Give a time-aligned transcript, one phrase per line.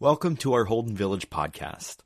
[0.00, 1.98] Welcome to our Holden Village podcast.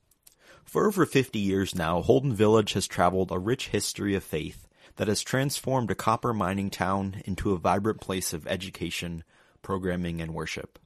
[0.64, 5.06] For over 50 years now, Holden Village has traveled a rich history of faith that
[5.06, 9.22] has transformed a copper mining town into a vibrant place of education,
[9.62, 10.80] programming, and worship.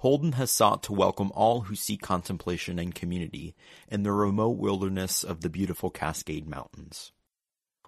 [0.00, 3.54] Holden has sought to welcome all who seek contemplation and community
[3.90, 7.10] in the remote wilderness of the beautiful Cascade Mountains.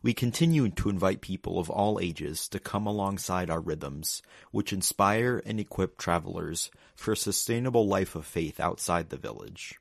[0.03, 5.43] We continue to invite people of all ages to come alongside our rhythms, which inspire
[5.45, 9.79] and equip travelers for a sustainable life of faith outside the village.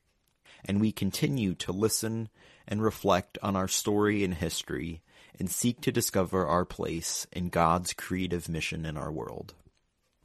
[0.66, 2.28] And we continue to listen
[2.68, 5.02] and reflect on our story and history
[5.40, 9.54] and seek to discover our place in God's creative mission in our world.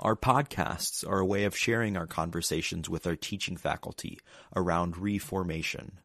[0.01, 4.19] Our podcasts are a way of sharing our conversations with our teaching faculty
[4.57, 6.01] around reformation,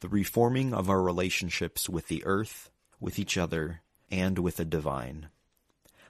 [0.00, 2.70] the reforming of our relationships with the earth,
[3.04, 5.28] with each other, and with the divine.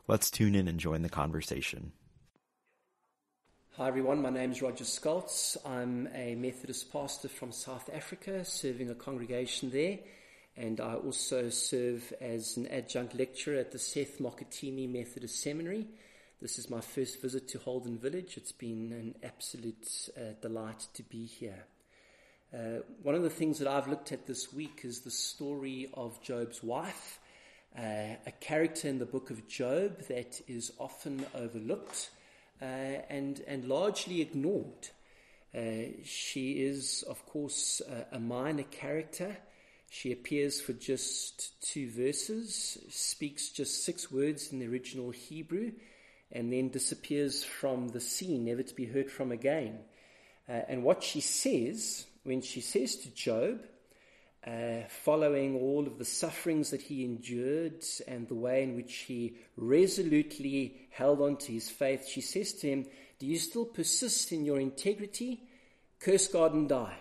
[0.07, 1.91] Let's tune in and join the conversation.
[3.77, 5.57] Hi everyone, my name is Roger Scholtz.
[5.67, 9.99] I'm a Methodist pastor from South Africa, serving a congregation there,
[10.57, 15.89] and I also serve as an adjunct lecturer at the Seth Mokitimi Methodist Seminary.
[16.41, 18.37] This is my first visit to Holden Village.
[18.37, 21.65] It's been an absolute uh, delight to be here.
[22.55, 26.23] Uh, one of the things that I've looked at this week is the story of
[26.23, 27.19] Job's wife,
[27.77, 32.11] uh, a character in the book of Job that is often overlooked
[32.63, 32.65] uh,
[33.11, 34.89] and, and largely ignored.
[35.53, 37.83] Uh, she is, of course,
[38.13, 39.37] a minor character.
[39.91, 45.73] She appears for just two verses, speaks just six words in the original Hebrew,
[46.31, 49.81] and then disappears from the scene, never to be heard from again.
[50.49, 53.61] Uh, and what she says when she says to Job,
[54.47, 59.37] uh, following all of the sufferings that he endured and the way in which he
[59.57, 62.87] resolutely held on to his faith, she says to him,
[63.19, 65.43] Do you still persist in your integrity?
[66.01, 66.99] Curse God and die.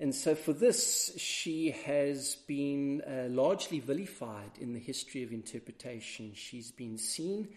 [0.00, 6.32] And so, for this, she has been uh, largely vilified in the history of interpretation.
[6.34, 7.48] She's been seen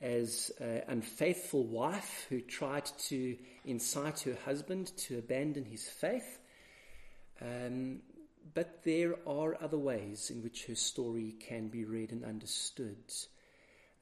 [0.00, 6.38] as an unfaithful wife who tried to incite her husband to abandon his faith.
[7.40, 8.00] Um,
[8.54, 12.96] but there are other ways in which her story can be read and understood.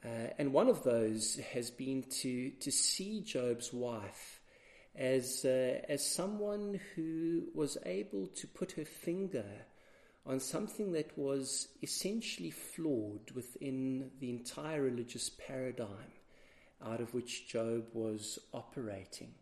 [0.04, 4.40] Uh, and one of those has been to, to see Job's wife
[4.94, 9.44] as, uh, as someone who was able to put her finger
[10.26, 16.12] on something that was essentially flawed within the entire religious paradigm
[16.84, 19.32] out of which Job was operating.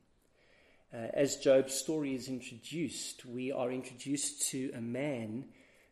[0.92, 5.46] Uh, as Job's story is introduced, we are introduced to a man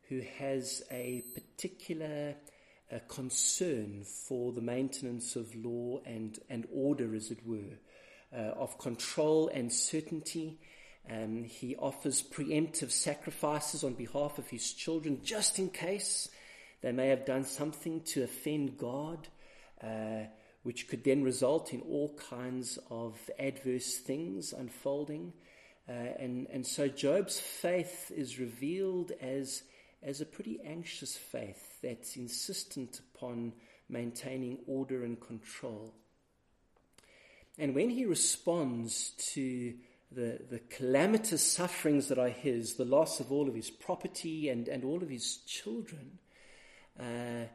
[0.08, 2.34] who has a particular
[2.92, 7.78] uh, concern for the maintenance of law and, and order, as it were,
[8.32, 10.58] uh, of control and certainty
[11.10, 16.28] um, he offers preemptive sacrifices on behalf of his children just in case
[16.80, 19.28] they may have done something to offend God,
[19.82, 20.26] uh,
[20.62, 25.32] which could then result in all kinds of adverse things unfolding.
[25.88, 29.64] Uh, and, and so Job's faith is revealed as,
[30.02, 33.52] as a pretty anxious faith that's insistent upon
[33.88, 35.92] maintaining order and control.
[37.58, 39.74] And when he responds to
[40.14, 44.68] the, the calamitous sufferings that are his, the loss of all of his property and,
[44.68, 46.18] and all of his children,
[46.98, 47.46] uh,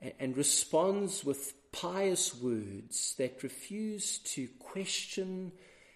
[0.00, 5.52] and, and responds with pious words that refuse to question,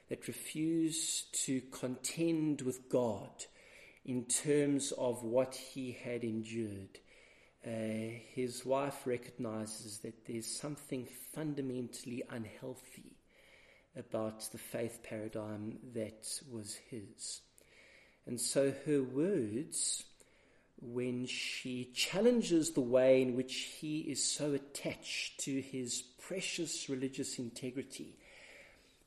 [0.09, 3.45] that refuse to contend with God
[4.05, 6.99] in terms of what he had endured.
[7.67, 13.18] Uh, his wife recognizes that there's something fundamentally unhealthy
[13.99, 17.41] about the faith paradigm that was his.
[18.27, 20.05] And so her words,
[20.81, 27.39] when she challenges the way in which he is so attached to his precious religious
[27.39, 28.17] integrity,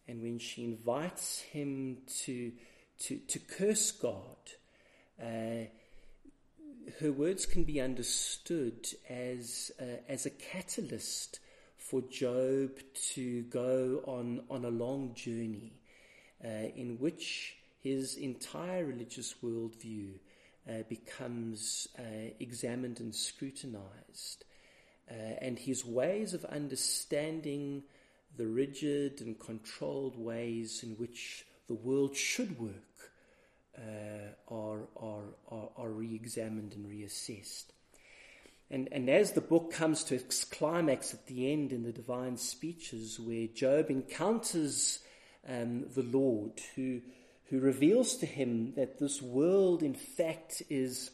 [0.07, 2.51] and when she invites him to,
[2.99, 4.37] to, to curse God,
[5.21, 5.67] uh,
[6.99, 11.39] her words can be understood as, uh, as a catalyst
[11.91, 12.69] for Job
[13.15, 15.73] to go on, on a long journey
[16.41, 20.13] uh, in which his entire religious worldview
[20.69, 24.45] uh, becomes uh, examined and scrutinized.
[25.09, 27.83] Uh, and his ways of understanding
[28.37, 33.11] the rigid and controlled ways in which the world should work
[33.77, 37.65] uh, are, are, are, are re examined and reassessed.
[38.71, 42.37] And, and as the book comes to its climax at the end in the divine
[42.37, 44.99] speeches, where Job encounters
[45.47, 47.01] um, the Lord, who,
[47.49, 51.11] who reveals to him that this world, in fact, is,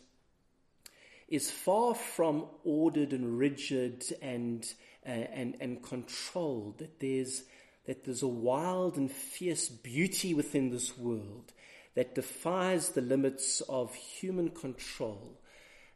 [1.27, 4.63] is far from ordered and rigid and,
[5.03, 7.41] uh, and, and controlled, that there's,
[7.87, 11.53] that there's a wild and fierce beauty within this world
[11.95, 15.41] that defies the limits of human control.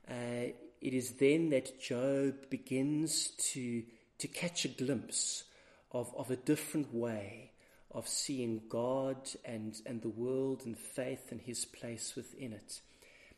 [0.09, 3.83] Uh, it is then that Job begins to,
[4.17, 5.43] to catch a glimpse
[5.91, 7.51] of, of a different way
[7.91, 12.81] of seeing God and, and the world and faith and his place within it.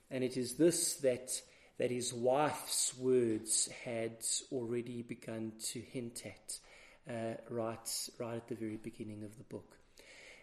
[0.09, 1.41] And it is this that,
[1.79, 4.17] that his wife's words had
[4.51, 6.59] already begun to hint at
[7.09, 9.77] uh, right, right at the very beginning of the book.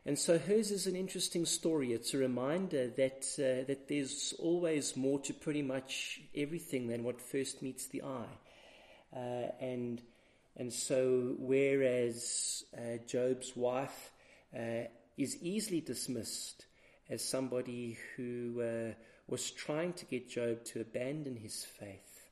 [0.07, 1.93] And so hers is an interesting story.
[1.93, 7.21] It's a reminder that, uh, that there's always more to pretty much everything than what
[7.21, 8.39] first meets the eye.
[9.15, 10.01] Uh, and,
[10.57, 14.13] and so, whereas uh, Job's wife
[14.57, 14.85] uh,
[15.19, 16.65] is easily dismissed
[17.11, 18.95] as somebody who uh,
[19.29, 22.31] was trying to get Job to abandon his faith,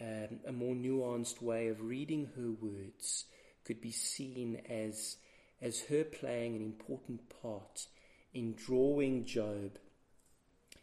[0.00, 3.26] um, a more nuanced way of reading her words
[3.64, 5.16] could be seen as
[5.60, 7.86] as her playing an important part
[8.32, 9.78] in drawing Job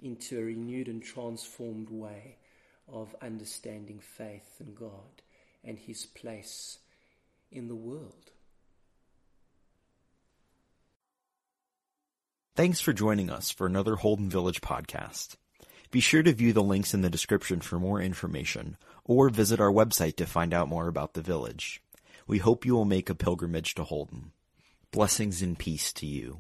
[0.02, 2.38] into a renewed and transformed way
[2.88, 5.22] of understanding faith and God
[5.64, 6.80] and his place
[7.52, 8.32] in the world.
[12.56, 15.36] Thanks for joining us for another Holden Village podcast.
[15.92, 19.72] Be sure to view the links in the description for more information or visit our
[19.72, 21.82] website to find out more about the village.
[22.26, 24.32] We hope you will make a pilgrimage to Holden.
[24.98, 26.40] Blessings and peace to you.